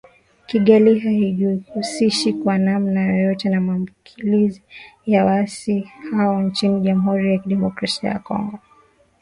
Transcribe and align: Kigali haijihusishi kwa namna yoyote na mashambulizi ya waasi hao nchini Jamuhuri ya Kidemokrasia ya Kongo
Kigali 0.47 0.99
haijihusishi 0.99 2.33
kwa 2.33 2.57
namna 2.57 3.03
yoyote 3.05 3.49
na 3.49 3.61
mashambulizi 3.61 4.61
ya 5.05 5.25
waasi 5.25 5.91
hao 6.11 6.41
nchini 6.41 6.81
Jamuhuri 6.81 7.31
ya 7.31 7.39
Kidemokrasia 7.39 8.09
ya 8.09 8.19
Kongo 8.19 8.59